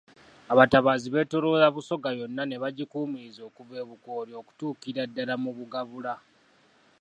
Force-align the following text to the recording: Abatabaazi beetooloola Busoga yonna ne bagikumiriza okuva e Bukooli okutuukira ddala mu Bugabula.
Abatabaazi 0.53 1.07
beetooloola 1.13 1.67
Busoga 1.75 2.09
yonna 2.19 2.43
ne 2.45 2.55
bagikumiriza 2.63 3.41
okuva 3.49 3.75
e 3.83 3.85
Bukooli 3.89 4.31
okutuukira 4.41 5.01
ddala 5.09 5.33
mu 5.43 5.51
Bugabula. 5.57 6.13